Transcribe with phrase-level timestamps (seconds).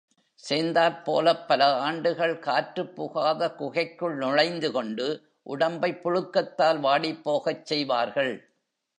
[0.43, 5.07] சேர்ந்தாற்போலப் பல ஆண்டுகள் காற்றுப் புகாத குகைக்குள் நுழைந்து கொண்டு
[5.43, 8.33] உடம்பை புழுக்கத்தால் வாடிப் போகச் செய்வார்கள்.